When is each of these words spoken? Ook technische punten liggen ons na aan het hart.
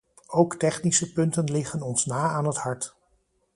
Ook 0.27 0.55
technische 0.55 1.11
punten 1.13 1.43
liggen 1.51 1.81
ons 1.81 2.05
na 2.05 2.29
aan 2.29 2.45
het 2.47 2.57
hart. 2.57 2.95